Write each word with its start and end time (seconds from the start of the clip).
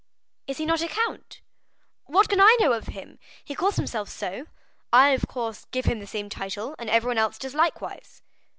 "Is 0.47 0.57
he 0.57 0.65
not 0.65 0.81
a 0.81 0.87
count?" 0.87 1.41
"What 2.05 2.27
can 2.27 2.41
I 2.41 2.57
know 2.59 2.73
of 2.73 2.87
him? 2.87 3.19
He 3.45 3.53
calls 3.53 3.75
himself 3.75 4.09
so. 4.09 4.47
I, 4.91 5.09
of 5.09 5.27
course, 5.27 5.65
give 5.65 5.85
him 5.85 5.99
the 5.99 6.07
same 6.07 6.27
title, 6.27 6.73
and 6.79 6.89
everyone 6.89 7.19
else 7.19 7.37
does 7.37 7.53
likewise." 7.53 8.23